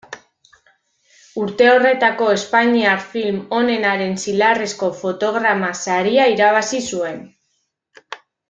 Urte 1.41 1.67
horretako 1.73 2.29
Espainiar 2.37 3.03
film 3.11 3.37
onenaren 3.59 4.17
Zilarrezko 4.25 4.91
Fotogramas 5.03 5.87
saria 5.91 6.29
irabazi 6.37 6.85
zuen. 6.95 7.25